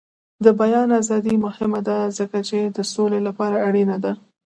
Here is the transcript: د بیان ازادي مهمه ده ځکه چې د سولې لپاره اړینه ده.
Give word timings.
د 0.43 0.45
بیان 0.61 0.89
ازادي 1.01 1.35
مهمه 1.45 1.79
ده 1.87 1.97
ځکه 2.19 2.37
چې 2.47 2.57
د 2.75 2.79
سولې 2.93 3.19
لپاره 3.27 3.57
اړینه 3.67 3.97
ده. 4.03 4.11